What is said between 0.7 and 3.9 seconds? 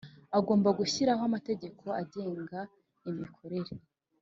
gushyiraho amategeko agenga imikorere